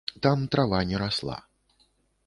Там 0.23 0.47
трава 0.55 0.79
не 0.93 0.97
расла. 1.03 1.39